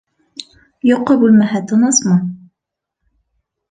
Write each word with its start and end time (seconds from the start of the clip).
Йоҡо 0.93 1.19
бүлмәһе 1.25 1.63
тынысмы? 1.75 2.19